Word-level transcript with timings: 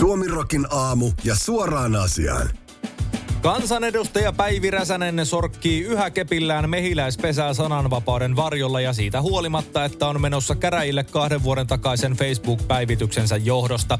Suomirokin 0.00 0.66
aamu 0.70 1.10
ja 1.24 1.34
suoraan 1.34 1.96
asiaan. 1.96 2.50
Kansanedustaja 3.42 4.32
Päivi 4.32 4.70
Räsänen 4.70 5.26
sorkkii 5.26 5.80
yhä 5.80 6.10
kepillään 6.10 6.70
mehiläispesää 6.70 7.54
sananvapauden 7.54 8.36
varjolla 8.36 8.80
ja 8.80 8.92
siitä 8.92 9.22
huolimatta, 9.22 9.84
että 9.84 10.06
on 10.06 10.20
menossa 10.20 10.54
käräjille 10.54 11.04
kahden 11.04 11.42
vuoden 11.42 11.66
takaisen 11.66 12.12
Facebook-päivityksensä 12.12 13.36
johdosta. 13.36 13.98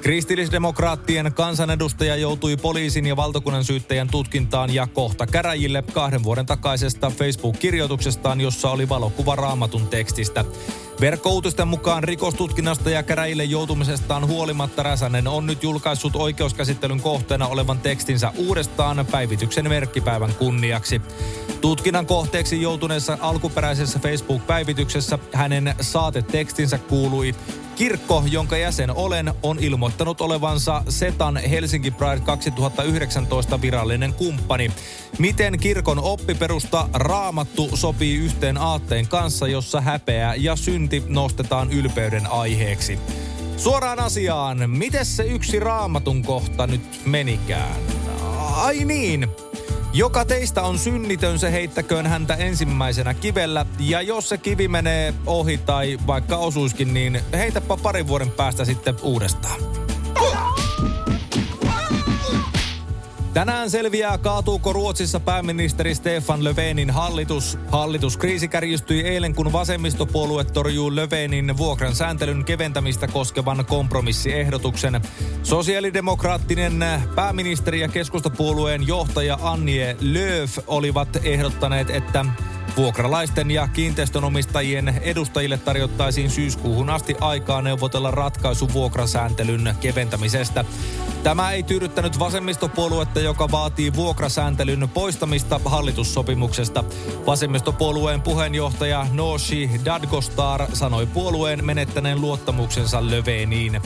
Kristillisdemokraattien 0.00 1.32
kansanedustaja 1.34 2.16
joutui 2.16 2.56
poliisin 2.56 3.06
ja 3.06 3.16
valtakunnan 3.16 3.64
syyttäjän 3.64 4.08
tutkintaan 4.08 4.74
ja 4.74 4.86
kohta 4.86 5.26
käräjille 5.26 5.82
kahden 5.92 6.22
vuoden 6.22 6.46
takaisesta 6.46 7.10
Facebook-kirjoituksestaan, 7.10 8.40
jossa 8.40 8.70
oli 8.70 8.88
valokuva 8.88 9.36
raamatun 9.36 9.86
tekstistä. 9.86 10.44
Verkkouutisten 11.00 11.68
mukaan 11.68 12.04
rikostutkinnasta 12.04 12.90
ja 12.90 13.02
käräjille 13.02 13.44
joutumisestaan 13.44 14.26
huolimatta 14.26 14.82
Räsänen 14.82 15.28
on 15.28 15.46
nyt 15.46 15.62
julkaissut 15.62 16.16
oikeuskäsittelyn 16.16 17.00
kohteena 17.00 17.46
olevan 17.46 17.78
tekstinsä 17.78 18.32
uudestaan 18.36 19.06
päivityksen 19.10 19.68
merkkipäivän 19.68 20.34
kunniaksi. 20.34 21.02
Tutkinnan 21.60 22.06
kohteeksi 22.06 22.62
joutuneessa 22.62 23.18
alkuperäisessä 23.20 23.98
Facebook-päivityksessä 23.98 25.18
hänen 25.32 25.74
saatetekstinsä 25.80 26.78
kuului 26.78 27.34
Kirkko, 27.80 28.22
jonka 28.30 28.56
jäsen 28.56 28.90
olen, 28.90 29.32
on 29.42 29.58
ilmoittanut 29.58 30.20
olevansa 30.20 30.82
Setan 30.88 31.36
Helsinki 31.36 31.90
Pride 31.90 32.20
2019 32.20 33.60
virallinen 33.60 34.14
kumppani. 34.14 34.70
Miten 35.18 35.58
kirkon 35.58 35.98
oppiperusta 35.98 36.88
raamattu 36.94 37.76
sopii 37.76 38.16
yhteen 38.16 38.58
aatteen 38.58 39.08
kanssa, 39.08 39.48
jossa 39.48 39.80
häpeä 39.80 40.34
ja 40.34 40.56
synti 40.56 41.02
nostetaan 41.08 41.72
ylpeyden 41.72 42.26
aiheeksi? 42.26 42.98
Suoraan 43.56 44.00
asiaan, 44.00 44.70
miten 44.70 45.06
se 45.06 45.22
yksi 45.22 45.60
raamatun 45.60 46.22
kohta 46.22 46.66
nyt 46.66 47.00
menikään? 47.04 47.80
Ai 48.56 48.84
niin, 48.84 49.28
joka 49.92 50.24
teistä 50.24 50.62
on 50.62 50.78
synnitön, 50.78 51.38
se 51.38 51.52
heittäköön 51.52 52.06
häntä 52.06 52.34
ensimmäisenä 52.34 53.14
kivellä. 53.14 53.66
Ja 53.78 54.02
jos 54.02 54.28
se 54.28 54.38
kivi 54.38 54.68
menee 54.68 55.14
ohi 55.26 55.58
tai 55.58 55.98
vaikka 56.06 56.36
osuiskin, 56.36 56.94
niin 56.94 57.20
heitäpä 57.32 57.76
parin 57.82 58.08
vuoden 58.08 58.30
päästä 58.30 58.64
sitten 58.64 58.94
uudestaan. 59.02 59.79
Tänään 63.34 63.70
selviää, 63.70 64.18
kaatuuko 64.18 64.72
Ruotsissa 64.72 65.20
pääministeri 65.20 65.94
Stefan 65.94 66.44
Löfvenin 66.44 66.90
hallitus. 66.90 67.58
Hallituskriisi 67.68 68.48
kärjistyi 68.48 69.00
eilen, 69.00 69.34
kun 69.34 69.52
vasemmistopuolue 69.52 70.44
torjuu 70.44 70.96
Löfvenin 70.96 71.56
vuokran 71.56 71.94
sääntelyn 71.94 72.44
keventämistä 72.44 73.08
koskevan 73.08 73.64
kompromissiehdotuksen. 73.66 75.00
Sosiaalidemokraattinen 75.42 76.84
pääministeri 77.14 77.80
ja 77.80 77.88
keskustapuolueen 77.88 78.86
johtaja 78.86 79.38
Annie 79.42 79.96
Lööf 80.00 80.58
olivat 80.66 81.08
ehdottaneet, 81.24 81.90
että 81.90 82.24
Vuokralaisten 82.76 83.50
ja 83.50 83.68
kiinteistönomistajien 83.68 84.88
edustajille 84.88 85.58
tarjottaisiin 85.58 86.30
syyskuuhun 86.30 86.90
asti 86.90 87.16
aikaa 87.20 87.62
neuvotella 87.62 88.10
ratkaisu 88.10 88.72
vuokrasääntelyn 88.72 89.74
keventämisestä. 89.80 90.64
Tämä 91.22 91.52
ei 91.52 91.62
tyydyttänyt 91.62 92.18
vasemmistopuoluetta, 92.18 93.20
joka 93.20 93.50
vaatii 93.50 93.94
vuokrasääntelyn 93.94 94.88
poistamista 94.94 95.60
hallitussopimuksesta. 95.64 96.84
Vasemmistopuolueen 97.26 98.22
puheenjohtaja 98.22 99.06
Nooshi 99.12 99.70
Dadgostar 99.84 100.66
sanoi 100.72 101.06
puolueen 101.06 101.64
menettäneen 101.64 102.20
luottamuksensa 102.20 103.10
Löveniin. 103.10 103.80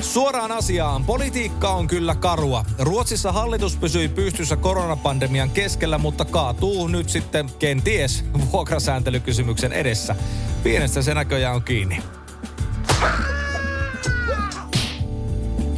Suoraan 0.00 0.52
asiaan, 0.52 1.04
politiikka 1.04 1.70
on 1.70 1.86
kyllä 1.86 2.14
karua. 2.14 2.64
Ruotsissa 2.78 3.32
hallitus 3.32 3.76
pysyi 3.76 4.08
pystyssä 4.08 4.56
koronapandemian 4.56 5.50
keskellä, 5.50 5.98
mutta 5.98 6.24
kaatuu 6.24 6.88
nyt 6.88 7.08
sitten 7.08 7.50
kenties 7.58 8.24
vuokrasääntelykysymyksen 8.52 9.72
edessä. 9.72 10.16
Pienestä 10.62 11.02
se 11.02 11.14
näköjään 11.14 11.56
on 11.56 11.62
kiinni. 11.62 12.02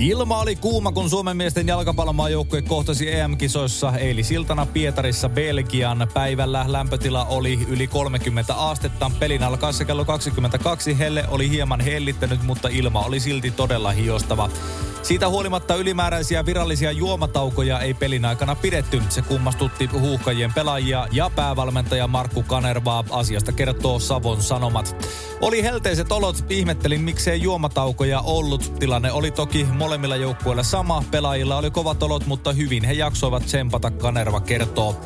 Ilma 0.02 0.40
oli 0.40 0.56
kuuma, 0.56 0.92
kun 0.92 1.10
Suomen 1.10 1.36
miesten 1.36 1.66
jalkapallomaajoukkue 1.66 2.62
kohtasi 2.62 3.12
EM-kisoissa 3.12 3.92
eilisiltana 3.98 4.66
Pietarissa 4.66 5.28
Belgian. 5.28 6.08
Päivällä 6.14 6.64
lämpötila 6.68 7.24
oli 7.24 7.58
yli 7.68 7.86
30 7.86 8.54
astetta. 8.54 9.10
Pelin 9.18 9.42
alkaessa 9.42 9.84
kello 9.84 10.04
22 10.04 10.98
helle 10.98 11.24
oli 11.28 11.50
hieman 11.50 11.80
hellittänyt, 11.80 12.42
mutta 12.42 12.68
ilma 12.68 13.00
oli 13.00 13.20
silti 13.20 13.50
todella 13.50 13.90
hiostava. 13.90 14.50
Siitä 15.02 15.28
huolimatta 15.28 15.74
ylimääräisiä 15.74 16.46
virallisia 16.46 16.92
juomataukoja 16.92 17.80
ei 17.80 17.94
pelin 17.94 18.24
aikana 18.24 18.54
pidetty. 18.54 19.02
Se 19.08 19.22
kummastutti 19.22 19.86
huuhkajien 19.86 20.52
pelaajia 20.54 21.06
ja 21.12 21.30
päävalmentaja 21.36 22.06
Markku 22.06 22.42
Kanervaa. 22.42 23.04
Asiasta 23.10 23.52
kertoo 23.52 23.98
Savon 23.98 24.42
Sanomat. 24.42 24.96
Oli 25.40 25.62
helteiset 25.62 26.12
olot, 26.12 26.44
ihmettelin 26.48 27.00
miksei 27.00 27.42
juomataukoja 27.42 28.20
ollut. 28.20 28.74
Tilanne 28.78 29.12
oli 29.12 29.30
toki 29.30 29.64
molemmilla 29.64 30.16
joukkueilla 30.16 30.62
sama. 30.62 31.04
Pelaajilla 31.10 31.56
oli 31.56 31.70
kovat 31.70 32.02
olot, 32.02 32.26
mutta 32.26 32.52
hyvin 32.52 32.84
he 32.84 32.92
jaksoivat 32.92 33.46
tsempata, 33.46 33.90
Kanerva 33.90 34.40
kertoo. 34.40 35.00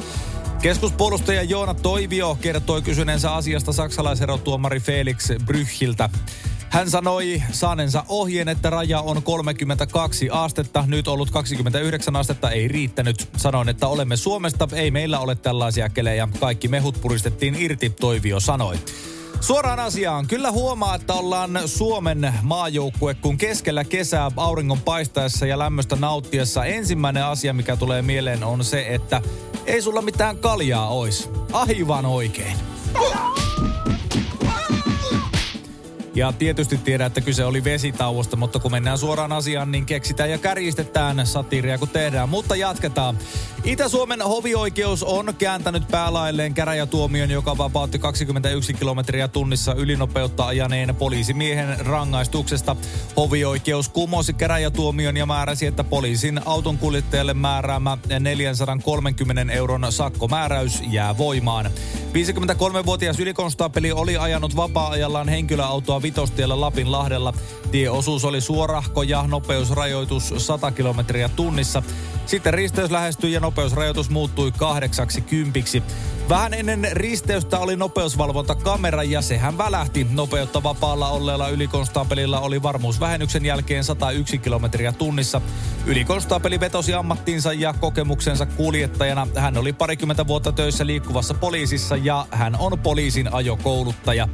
Keskuspuolustaja 0.62 1.42
Joona 1.42 1.74
Toivio 1.74 2.38
kertoi 2.40 2.82
kysyneensä 2.82 3.34
asiasta 3.34 3.72
saksalaiserotuomari 3.72 4.80
Felix 4.80 5.30
Brychiltä. 5.44 6.10
Hän 6.70 6.90
sanoi 6.90 7.42
saanensa 7.52 8.04
ohjeen, 8.08 8.48
että 8.48 8.70
raja 8.70 9.00
on 9.00 9.22
32 9.22 10.28
astetta. 10.30 10.84
Nyt 10.86 11.08
ollut 11.08 11.30
29 11.30 12.16
astetta 12.16 12.50
ei 12.50 12.68
riittänyt. 12.68 13.28
Sanoin, 13.36 13.68
että 13.68 13.86
olemme 13.88 14.16
Suomesta, 14.16 14.68
ei 14.72 14.90
meillä 14.90 15.18
ole 15.18 15.34
tällaisia 15.34 15.88
kelejä. 15.88 16.28
Kaikki 16.40 16.68
mehut 16.68 17.00
puristettiin 17.00 17.54
irti, 17.58 17.90
Toivio 17.90 18.40
sanoi. 18.40 18.76
Suoraan 19.40 19.80
asiaan. 19.80 20.26
Kyllä 20.26 20.52
huomaa, 20.52 20.94
että 20.94 21.14
ollaan 21.14 21.60
Suomen 21.66 22.34
maajoukkue, 22.42 23.14
kun 23.14 23.38
keskellä 23.38 23.84
kesää 23.84 24.30
auringon 24.36 24.80
paistaessa 24.80 25.46
ja 25.46 25.58
lämmöstä 25.58 25.96
nauttiessa 25.96 26.64
ensimmäinen 26.64 27.24
asia, 27.24 27.52
mikä 27.52 27.76
tulee 27.76 28.02
mieleen 28.02 28.44
on 28.44 28.64
se, 28.64 28.86
että 28.88 29.22
ei 29.66 29.82
sulla 29.82 30.02
mitään 30.02 30.38
kaljaa 30.38 30.88
ois. 30.88 31.30
Aivan 31.52 32.06
oikein. 32.06 32.56
Ja 36.16 36.32
tietysti 36.32 36.78
tiedän, 36.78 37.06
että 37.06 37.20
kyse 37.20 37.44
oli 37.44 37.64
vesitauosta, 37.64 38.36
mutta 38.36 38.58
kun 38.58 38.70
mennään 38.70 38.98
suoraan 38.98 39.32
asiaan, 39.32 39.72
niin 39.72 39.86
keksitään 39.86 40.30
ja 40.30 40.38
kärjistetään 40.38 41.26
satiiria, 41.26 41.78
kun 41.78 41.88
tehdään. 41.88 42.28
Mutta 42.28 42.56
jatketaan. 42.56 43.18
Itä-Suomen 43.66 44.22
hovioikeus 44.22 45.02
on 45.02 45.34
kääntänyt 45.38 45.88
päälailleen 45.88 46.54
käräjätuomion, 46.54 47.30
joka 47.30 47.58
vapautti 47.58 47.98
21 47.98 48.74
kilometriä 48.74 49.28
tunnissa 49.28 49.74
ylinopeutta 49.74 50.46
ajaneen 50.46 50.96
poliisimiehen 50.96 51.86
rangaistuksesta. 51.86 52.76
Hovioikeus 53.16 53.88
kumosi 53.88 54.32
käräjätuomion 54.32 55.16
ja 55.16 55.26
määräsi, 55.26 55.66
että 55.66 55.84
poliisin 55.84 56.40
auton 56.44 56.78
kuljettajalle 56.78 57.34
määräämä 57.34 57.98
430 58.20 59.52
euron 59.52 59.86
sakkomääräys 59.90 60.82
jää 60.90 61.18
voimaan. 61.18 61.70
53-vuotias 62.12 63.20
ylikonstaapeli 63.20 63.92
oli 63.92 64.16
ajanut 64.16 64.56
vapaa-ajallaan 64.56 65.28
henkilöautoa 65.28 66.02
Vitostiellä 66.02 66.60
Lapinlahdella. 66.60 67.34
Tieosuus 67.70 68.24
oli 68.24 68.40
suorahko 68.40 69.02
ja 69.02 69.24
nopeusrajoitus 69.26 70.34
100 70.38 70.70
kilometriä 70.70 71.28
tunnissa. 71.28 71.82
Sitten 72.26 72.54
risteys 72.54 72.90
lähestyi 72.90 73.32
ja 73.32 73.40
nopeusrajoitus 73.56 74.10
muuttui 74.10 74.52
kahdeksaksi 74.52 75.20
kympiksi. 75.20 75.82
Vähän 76.28 76.54
ennen 76.54 76.88
risteystä 76.92 77.58
oli 77.58 77.76
nopeusvalvontakamera 77.76 79.02
ja 79.02 79.22
sehän 79.22 79.58
välähti. 79.58 80.06
Nopeutta 80.10 80.62
vapaalla 80.62 81.08
olleella 81.08 81.48
ylikonstaapelilla 81.48 82.40
oli 82.40 82.62
varmuusvähennyksen 82.62 83.44
jälkeen 83.44 83.84
101 83.84 84.38
kilometriä 84.38 84.92
tunnissa. 84.92 85.40
Ylikonstaapeli 85.86 86.60
vetosi 86.60 86.94
ammattiinsa 86.94 87.52
ja 87.52 87.72
kokemuksensa 87.72 88.46
kuljettajana. 88.46 89.26
Hän 89.36 89.56
oli 89.56 89.72
parikymmentä 89.72 90.26
vuotta 90.26 90.52
töissä 90.52 90.86
liikkuvassa 90.86 91.34
poliisissa 91.34 91.96
ja 91.96 92.26
hän 92.30 92.56
on 92.58 92.78
poliisin 92.78 93.34
ajokouluttaja. 93.34 94.28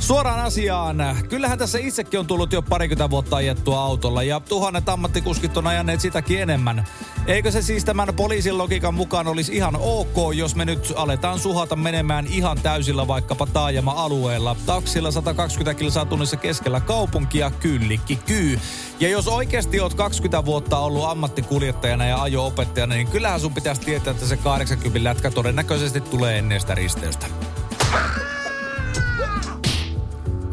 Suoraan 0.00 0.40
asiaan. 0.40 0.96
Kyllähän 1.28 1.58
tässä 1.58 1.78
itsekin 1.78 2.20
on 2.20 2.26
tullut 2.26 2.52
jo 2.52 2.62
parikymmentä 2.62 3.10
vuotta 3.10 3.36
ajettua 3.36 3.80
autolla 3.80 4.22
ja 4.22 4.40
tuhannet 4.40 4.88
ammattikuskit 4.88 5.56
on 5.56 5.66
ajaneet 5.66 6.00
sitäkin 6.00 6.42
enemmän. 6.42 6.84
Eikö 7.26 7.50
se 7.50 7.62
siis 7.62 7.84
tämän 7.84 8.14
poliisin 8.16 8.58
logiikan 8.58 8.94
mukaan 8.94 9.26
olisi 9.26 9.52
ihan 9.52 9.76
ok, 9.80 10.34
jos 10.34 10.54
me 10.54 10.64
nyt 10.64 10.92
aletaan 10.96 11.38
suhata 11.38 11.76
menemään 11.76 12.26
ihan 12.26 12.60
täysillä 12.60 13.06
vaikkapa 13.06 13.46
taajama-alueella. 13.46 14.56
Taksilla 14.66 15.10
120 15.10 15.78
kilsaa 15.78 16.04
tunnissa 16.04 16.36
keskellä 16.36 16.80
kaupunkia, 16.80 17.50
kyllikki 17.50 18.16
kyy. 18.16 18.60
Ja 19.00 19.08
jos 19.08 19.28
oikeasti 19.28 19.80
oot 19.80 19.94
20 19.94 20.44
vuotta 20.44 20.78
ollut 20.78 21.04
ammattikuljettajana 21.04 22.06
ja 22.06 22.22
ajo-opettajana, 22.22 22.94
niin 22.94 23.08
kyllähän 23.08 23.40
sun 23.40 23.54
pitäisi 23.54 23.80
tietää, 23.80 24.10
että 24.10 24.26
se 24.26 24.36
80 24.36 25.04
lätkä 25.08 25.30
todennäköisesti 25.30 26.00
tulee 26.00 26.38
ennen 26.38 26.60
sitä 26.60 26.74
risteystä. 26.74 27.26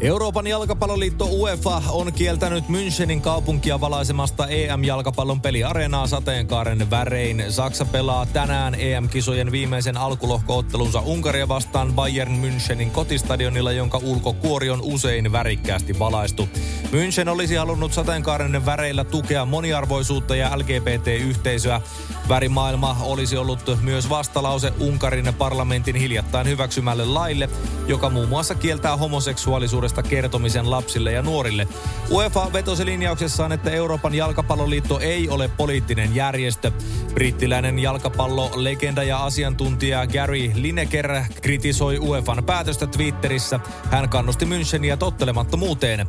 Euroopan 0.00 0.46
jalkapalloliitto 0.46 1.24
UEFA 1.24 1.82
on 1.88 2.12
kieltänyt 2.12 2.64
Münchenin 2.68 3.20
kaupunkia 3.20 3.80
valaisemasta 3.80 4.46
EM-jalkapallon 4.46 5.40
peliareenaa 5.40 6.06
sateenkaaren 6.06 6.90
värein. 6.90 7.44
Saksa 7.48 7.84
pelaa 7.84 8.26
tänään 8.26 8.74
EM-kisojen 8.74 9.52
viimeisen 9.52 9.96
alkulohkoottelunsa 9.96 11.00
Unkaria 11.00 11.48
vastaan 11.48 11.92
Bayern 11.92 12.44
Münchenin 12.44 12.90
kotistadionilla, 12.90 13.72
jonka 13.72 13.98
ulkokuori 13.98 14.70
on 14.70 14.80
usein 14.82 15.32
värikkäästi 15.32 15.98
valaistu. 15.98 16.48
München 16.92 17.28
olisi 17.28 17.54
halunnut 17.54 17.92
sateenkaaren 17.92 18.66
väreillä 18.66 19.04
tukea 19.04 19.44
moniarvoisuutta 19.44 20.36
ja 20.36 20.58
LGBT-yhteisöä. 20.58 21.80
Värimaailma 22.28 22.96
olisi 23.00 23.36
ollut 23.36 23.78
myös 23.82 24.08
vastalause 24.10 24.72
Unkarin 24.80 25.34
parlamentin 25.38 25.96
hiljattain 25.96 26.46
hyväksymälle 26.46 27.04
laille, 27.04 27.48
joka 27.88 28.10
muun 28.10 28.28
muassa 28.28 28.54
kieltää 28.54 28.96
homoseksuaalisuudesta 28.96 29.95
kertomisen 30.02 30.70
lapsille 30.70 31.12
ja 31.12 31.22
nuorille. 31.22 31.68
UEFA 32.10 32.52
vetosi 32.52 32.84
linjauksessaan, 32.84 33.52
että 33.52 33.70
Euroopan 33.70 34.14
jalkapalloliitto 34.14 34.98
ei 34.98 35.28
ole 35.28 35.48
poliittinen 35.48 36.14
järjestö. 36.14 36.72
Brittiläinen 37.14 37.78
jalkapallolegenda 37.78 39.02
ja 39.02 39.24
asiantuntija 39.24 40.06
Gary 40.06 40.50
Lineker 40.54 41.22
kritisoi 41.42 41.98
UEFan 41.98 42.44
päätöstä 42.44 42.86
Twitterissä. 42.86 43.60
Hän 43.90 44.08
kannusti 44.08 44.44
Müncheniä 44.44 44.96
tottelemattomuuteen. 44.96 46.06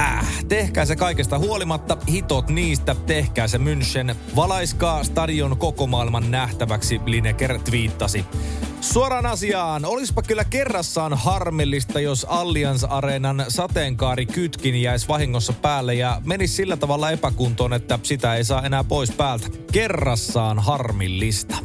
Äh, 0.00 0.44
tehkää 0.48 0.84
se 0.84 0.96
kaikesta 0.96 1.38
huolimatta, 1.38 1.96
hitot 2.08 2.48
niistä, 2.48 2.96
tehkää 3.06 3.48
se 3.48 3.58
München. 3.58 4.14
Valaiskaa 4.36 5.04
stadion 5.04 5.56
koko 5.56 5.86
maailman 5.86 6.30
nähtäväksi, 6.30 7.00
Lineker 7.06 7.58
twiittasi. 7.58 8.24
Suoraan 8.92 9.26
asiaan, 9.26 9.84
olispa 9.84 10.22
kyllä 10.22 10.44
kerrassaan 10.44 11.14
harmillista, 11.14 12.00
jos 12.00 12.26
Allianz 12.28 12.84
Areenan 12.88 13.44
sateenkaari 13.48 14.26
kytkin 14.26 14.82
jäisi 14.82 15.08
vahingossa 15.08 15.52
päälle 15.52 15.94
ja 15.94 16.22
menisi 16.24 16.54
sillä 16.54 16.76
tavalla 16.76 17.10
epäkuntoon, 17.10 17.72
että 17.72 17.98
sitä 18.02 18.34
ei 18.34 18.44
saa 18.44 18.62
enää 18.62 18.84
pois 18.84 19.10
päältä. 19.10 19.46
Kerrassaan 19.72 20.58
harmillista. 20.58 21.56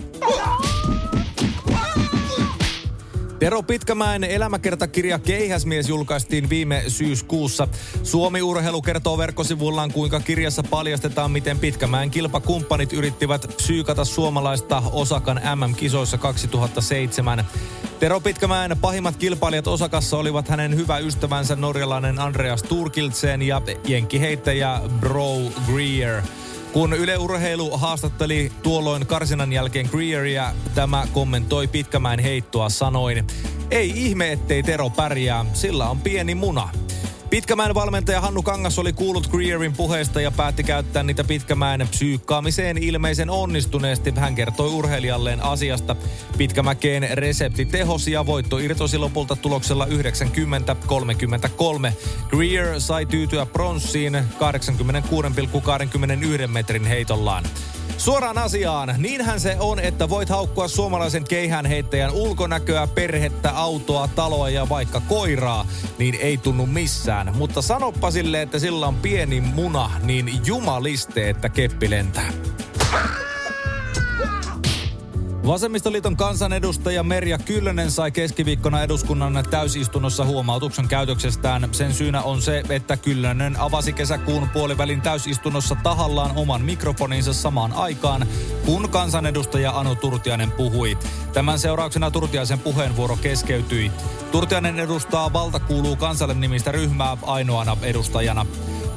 Tero 3.39 3.63
Pitkämäen 3.63 4.23
elämäkertakirja 4.23 5.19
Keihäsmies 5.19 5.89
julkaistiin 5.89 6.49
viime 6.49 6.83
syyskuussa. 6.87 7.67
Suomi 8.03 8.41
Urheilu 8.41 8.81
kertoo 8.81 9.17
verkkosivullaan, 9.17 9.91
kuinka 9.91 10.19
kirjassa 10.19 10.63
paljastetaan, 10.63 11.31
miten 11.31 11.59
Pitkämäen 11.59 12.11
kilpakumppanit 12.11 12.93
yrittivät 12.93 13.47
psyykata 13.57 14.05
suomalaista 14.05 14.83
Osakan 14.91 15.41
MM-kisoissa 15.55 16.17
2007. 16.17 17.45
Tero 17.99 18.19
Pitkämäen 18.19 18.77
pahimmat 18.81 19.15
kilpailijat 19.15 19.67
Osakassa 19.67 20.17
olivat 20.17 20.47
hänen 20.47 20.75
hyvä 20.75 20.97
ystävänsä 20.97 21.55
norjalainen 21.55 22.19
Andreas 22.19 22.63
Turkiltsen 22.63 23.41
ja 23.41 23.61
jenkkiheittäjä 23.87 24.81
Bro 24.99 25.35
Greer. 25.65 26.21
Kun 26.73 26.93
Yle 26.93 27.17
Urheilu 27.17 27.77
haastatteli 27.77 28.51
tuolloin 28.63 29.07
karsinan 29.07 29.53
jälkeen 29.53 29.89
Greeria, 29.91 30.53
tämä 30.75 31.07
kommentoi 31.13 31.67
Pitkämäen 31.67 32.19
heittoa 32.19 32.69
sanoin, 32.69 33.27
ei 33.71 33.91
ihme 33.95 34.31
ettei 34.31 34.63
Tero 34.63 34.89
pärjää, 34.89 35.45
sillä 35.53 35.89
on 35.89 36.01
pieni 36.01 36.35
muna. 36.35 36.69
Pitkämäen 37.29 37.75
valmentaja 37.75 38.21
Hannu 38.21 38.43
Kangas 38.43 38.79
oli 38.79 38.93
kuullut 38.93 39.27
Greerin 39.27 39.73
puheesta 39.73 40.21
ja 40.21 40.31
päätti 40.31 40.63
käyttää 40.63 41.03
niitä 41.03 41.23
Pitkämäen 41.23 41.87
psyykkaamiseen 41.91 42.77
ilmeisen 42.77 43.29
onnistuneesti. 43.29 44.13
Hän 44.15 44.35
kertoi 44.35 44.69
urheilijalleen 44.69 45.43
asiasta. 45.43 45.95
Pitkämäkeen 46.37 47.17
resepti 47.17 47.65
tehosi 47.65 48.11
ja 48.11 48.25
voitto 48.25 48.57
irtosi 48.57 48.97
lopulta 48.97 49.35
tuloksella 49.35 49.85
90-33. 49.85 49.89
Greer 52.29 52.81
sai 52.81 53.05
tyytyä 53.05 53.45
pronssiin 53.45 54.13
86,21 54.13 56.47
metrin 56.47 56.85
heitollaan. 56.85 57.43
Suoraan 57.99 58.37
asiaan, 58.37 58.95
niinhän 58.97 59.39
se 59.39 59.57
on, 59.59 59.79
että 59.79 60.09
voit 60.09 60.29
haukkua 60.29 60.67
suomalaisen 60.67 61.23
keihään 61.23 61.65
heittäjän 61.65 62.11
ulkonäköä, 62.11 62.87
perhettä, 62.87 63.51
autoa, 63.51 64.09
taloa 64.15 64.49
ja 64.49 64.69
vaikka 64.69 65.01
koiraa, 65.07 65.67
niin 65.97 66.15
ei 66.15 66.37
tunnu 66.37 66.65
missään. 66.65 67.35
Mutta 67.37 67.61
sanoppa 67.61 68.11
sille, 68.11 68.41
että 68.41 68.59
sillä 68.59 68.87
on 68.87 68.95
pieni 68.95 69.41
muna, 69.41 69.91
niin 70.03 70.31
jumaliste, 70.45 71.29
että 71.29 71.49
keppi 71.49 71.89
lentää. 71.89 72.31
Vasemmistoliiton 75.49 76.17
kansanedustaja 76.17 77.03
Merja 77.03 77.37
Kyllönen 77.37 77.91
sai 77.91 78.11
keskiviikkona 78.11 78.83
eduskunnan 78.83 79.43
täysistunnossa 79.49 80.25
huomautuksen 80.25 80.87
käytöksestään. 80.87 81.69
Sen 81.71 81.93
syynä 81.93 82.21
on 82.21 82.41
se, 82.41 82.63
että 82.69 82.97
Kyllönen 82.97 83.59
avasi 83.59 83.93
kesäkuun 83.93 84.49
puolivälin 84.49 85.01
täysistunnossa 85.01 85.75
tahallaan 85.83 86.31
oman 86.35 86.61
mikrofoninsa 86.61 87.33
samaan 87.33 87.73
aikaan, 87.73 88.27
kun 88.65 88.89
kansanedustaja 88.89 89.79
Anu 89.79 89.95
Turtiainen 89.95 90.51
puhui. 90.51 90.97
Tämän 91.33 91.59
seurauksena 91.59 92.11
Turtiaisen 92.11 92.59
puheenvuoro 92.59 93.17
keskeytyi. 93.17 93.91
Turtiainen 94.31 94.79
edustaa 94.79 95.33
Valta 95.33 95.59
kuuluu 95.59 95.95
kansalle 95.95 96.33
nimistä 96.33 96.71
ryhmää 96.71 97.17
ainoana 97.21 97.77
edustajana. 97.81 98.45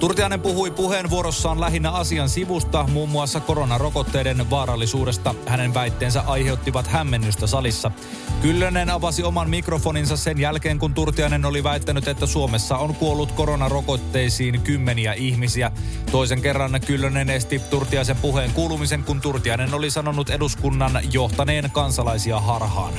Turtiainen 0.02 0.40
puhui 0.40 0.70
puheenvuorossaan 0.70 1.60
lähinnä 1.60 1.90
asian 1.90 2.28
sivusta, 2.28 2.86
muun 2.92 3.08
muassa 3.08 3.40
koronarokotteiden 3.40 4.50
vaarallisuudesta. 4.50 5.34
Hänen 5.46 5.74
väitteensä 5.74 6.20
aiheuttivat 6.20 6.86
hämmennystä 6.86 7.46
salissa. 7.46 7.90
Kyllönen 8.40 8.90
avasi 8.90 9.22
oman 9.22 9.50
mikrofoninsa 9.50 10.16
sen 10.16 10.40
jälkeen, 10.40 10.78
kun 10.78 10.94
Turtiainen 10.94 11.44
oli 11.44 11.64
väittänyt, 11.64 12.08
että 12.08 12.26
Suomessa 12.26 12.76
on 12.76 12.94
kuollut 12.94 13.32
koronarokotteisiin 13.32 14.60
kymmeniä 14.60 15.12
ihmisiä. 15.12 15.72
Toisen 16.12 16.42
kerran 16.42 16.80
Kyllönen 16.86 17.30
esti 17.30 17.58
Turtiaisen 17.58 18.16
puheen 18.16 18.52
kuulumisen, 18.52 19.04
kun 19.04 19.20
Turtiainen 19.20 19.74
oli 19.74 19.90
sanonut 19.90 20.30
eduskunnan 20.30 21.00
johtaneen 21.12 21.70
kansalaisia 21.70 22.40
harhaan. 22.40 22.92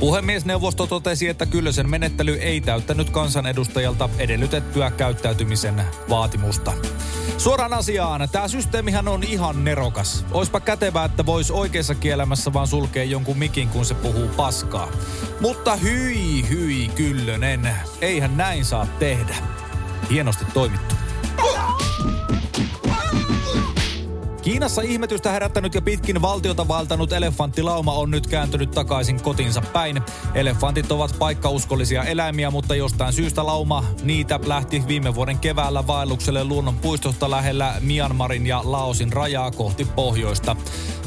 Puhemiesneuvosto 0.00 0.86
totesi, 0.86 1.28
että 1.28 1.46
Kyllösen 1.46 1.90
menettely 1.90 2.34
ei 2.34 2.60
täyttänyt 2.60 3.10
kansanedustajalta 3.10 4.08
edellytettyä 4.18 4.90
käyttäytymisen 4.90 5.82
vaatimusta. 6.08 6.72
Suoraan 7.38 7.72
asiaan, 7.72 8.28
tämä 8.32 8.48
systeemihän 8.48 9.08
on 9.08 9.22
ihan 9.22 9.64
nerokas. 9.64 10.24
Oispa 10.32 10.60
kätevää, 10.60 11.04
että 11.04 11.26
vois 11.26 11.50
oikeassa 11.50 11.94
kielämässä 11.94 12.52
vaan 12.52 12.66
sulkea 12.66 13.04
jonkun 13.04 13.38
mikin, 13.38 13.68
kun 13.68 13.84
se 13.84 13.94
puhuu 13.94 14.28
paskaa. 14.28 14.88
Mutta 15.40 15.76
hyi, 15.76 16.48
hyi, 16.48 16.88
Kyllönen, 16.88 17.70
eihän 18.00 18.36
näin 18.36 18.64
saa 18.64 18.86
tehdä. 18.98 19.36
Hienosti 20.10 20.44
toimittu. 20.54 20.94
Kiinassa 24.58 24.82
ihmetystä 24.82 25.30
herättänyt 25.30 25.74
ja 25.74 25.82
pitkin 25.82 26.22
valtiota 26.22 26.68
valtanut 26.68 27.12
elefanttilauma 27.12 27.92
on 27.92 28.10
nyt 28.10 28.26
kääntynyt 28.26 28.70
takaisin 28.70 29.22
kotinsa 29.22 29.62
päin. 29.72 30.02
Elefantit 30.34 30.92
ovat 30.92 31.16
paikkauskollisia 31.18 32.04
eläimiä, 32.04 32.50
mutta 32.50 32.74
jostain 32.74 33.12
syystä 33.12 33.46
lauma 33.46 33.84
niitä 34.02 34.40
lähti 34.46 34.82
viime 34.88 35.14
vuoden 35.14 35.38
keväällä 35.38 35.86
vaellukselle 35.86 36.44
luonnonpuistosta 36.44 37.30
lähellä 37.30 37.74
Myanmarin 37.80 38.46
ja 38.46 38.60
Laosin 38.64 39.12
rajaa 39.12 39.50
kohti 39.50 39.84
pohjoista. 39.84 40.56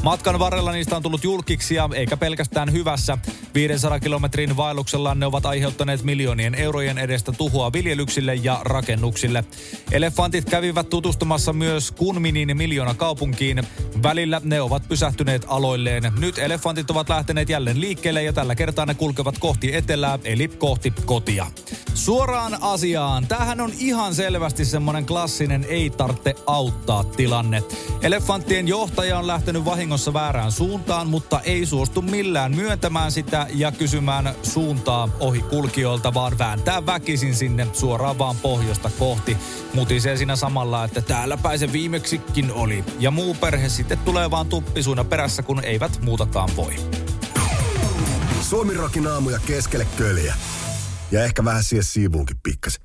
Matkan 0.02 0.38
varrella 0.38 0.72
niistä 0.72 0.96
on 0.96 1.02
tullut 1.02 1.24
julkiksia, 1.24 1.88
eikä 1.94 2.16
pelkästään 2.16 2.72
hyvässä. 2.72 3.18
500 3.54 4.00
kilometrin 4.00 4.56
vaelluksella 4.56 5.14
ne 5.14 5.26
ovat 5.26 5.46
aiheuttaneet 5.46 6.02
miljoonien 6.02 6.54
eurojen 6.54 6.98
edestä 6.98 7.32
tuhoa 7.32 7.72
viljelyksille 7.72 8.34
ja 8.34 8.60
rakennuksille. 8.64 9.44
Elefantit 9.92 10.44
kävivät 10.44 10.88
tutustumassa 10.88 11.52
myös 11.52 11.92
Kunminin 11.92 12.56
miljoona 12.56 12.94
kaupunkiin. 12.94 13.41
Välillä 14.02 14.40
ne 14.44 14.60
ovat 14.60 14.88
pysähtyneet 14.88 15.44
aloilleen. 15.48 16.12
Nyt 16.18 16.38
elefantit 16.38 16.90
ovat 16.90 17.08
lähteneet 17.08 17.48
jälleen 17.48 17.80
liikkeelle 17.80 18.22
ja 18.22 18.32
tällä 18.32 18.54
kertaa 18.54 18.86
ne 18.86 18.94
kulkevat 18.94 19.38
kohti 19.38 19.74
etelää, 19.74 20.18
eli 20.24 20.48
kohti 20.48 20.92
kotia. 21.04 21.46
Suoraan 21.94 22.58
asiaan. 22.60 23.26
Tämähän 23.26 23.60
on 23.60 23.72
ihan 23.78 24.14
selvästi 24.14 24.64
semmonen 24.64 25.06
klassinen 25.06 25.66
ei 25.68 25.90
tarvitse 25.90 26.34
auttaa 26.46 27.04
tilanne. 27.04 27.62
Elefanttien 28.02 28.68
johtaja 28.68 29.18
on 29.18 29.26
lähtenyt 29.26 29.64
vahingossa 29.64 30.12
väärään 30.12 30.52
suuntaan, 30.52 31.06
mutta 31.06 31.40
ei 31.40 31.66
suostu 31.66 32.02
millään 32.02 32.56
myöntämään 32.56 33.12
sitä 33.12 33.46
ja 33.54 33.72
kysymään 33.72 34.34
suuntaa 34.42 35.08
ohi 35.20 35.42
kulkijoilta, 35.42 36.14
vaan 36.14 36.38
vääntää 36.38 36.86
väkisin 36.86 37.34
sinne 37.34 37.66
suoraan 37.72 38.18
vaan 38.18 38.36
pohjoista 38.36 38.90
kohti. 38.98 39.36
Mutisee 39.74 40.16
siinä 40.16 40.36
samalla, 40.36 40.84
että 40.84 41.00
täällä 41.00 41.38
se 41.56 41.72
viimeksikin 41.72 42.52
oli. 42.52 42.84
Ja 42.98 43.10
muu 43.10 43.31
perhe 43.34 43.68
sitten 43.68 43.98
tulee 43.98 44.30
vaan 44.30 44.46
tuppisuina 44.46 45.04
perässä, 45.04 45.42
kun 45.42 45.64
eivät 45.64 46.00
muutakaan 46.02 46.50
voi. 46.56 46.74
Suomi 48.40 48.74
aamuja 49.06 49.38
keskelle 49.46 49.86
köljä. 49.96 50.34
Ja 51.10 51.24
ehkä 51.24 51.44
vähän 51.44 51.64
siihen 51.64 51.84
siivuunkin 51.84 52.36
pikkas. 52.42 52.80